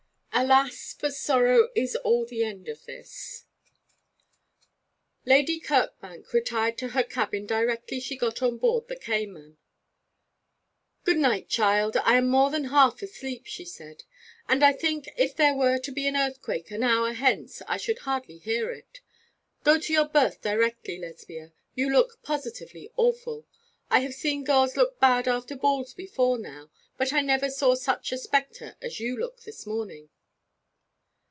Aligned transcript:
'ALAS, 0.33 0.93
FOR 0.97 1.11
SORROW 1.11 1.69
IS 1.75 1.95
ALL 1.97 2.25
THE 2.25 2.41
END 2.43 2.67
OF 2.69 2.83
THIS' 2.85 3.45
Lady 5.23 5.59
Kirkbank 5.59 6.33
retired 6.33 6.79
to 6.79 6.89
her 6.89 7.03
cabin 7.03 7.45
directly 7.45 7.99
she 7.99 8.15
got 8.15 8.41
on 8.41 8.57
board 8.57 8.87
the 8.87 8.95
Cayman. 8.95 9.57
'Good 11.03 11.17
night, 11.19 11.47
child! 11.47 11.95
I 11.97 12.15
am 12.17 12.27
more 12.27 12.49
than 12.49 12.65
half 12.65 13.03
asleep,' 13.03 13.45
she 13.45 13.65
said; 13.65 14.03
'and 14.49 14.63
I 14.65 14.71
think 14.73 15.09
if 15.17 15.35
there 15.35 15.53
were 15.53 15.77
to 15.79 15.91
be 15.91 16.07
an 16.07 16.15
earthquake 16.17 16.71
an 16.71 16.81
hour 16.81 17.11
hence 17.13 17.61
I 17.67 17.75
should 17.77 17.99
hardly 17.99 18.37
hear 18.39 18.71
it. 18.71 19.01
Go 19.63 19.77
to 19.79 19.93
your 19.93 20.07
berth 20.07 20.41
directly, 20.41 20.97
Lesbia; 20.97 21.51
you 21.75 21.91
look 21.91 22.23
positively 22.23 22.89
awful. 22.95 23.45
I 23.91 23.99
have 23.99 24.15
seen 24.15 24.43
girls 24.45 24.75
look 24.77 24.99
bad 24.99 25.27
after 25.27 25.55
balls 25.55 25.93
before 25.93 26.39
now, 26.39 26.71
but 26.97 27.13
I 27.13 27.21
never 27.21 27.49
saw 27.49 27.75
such 27.75 28.11
a 28.11 28.17
spectre 28.17 28.75
as 28.81 28.99
you 28.99 29.15
look 29.17 29.41
this 29.43 29.67
morning.' 29.67 30.09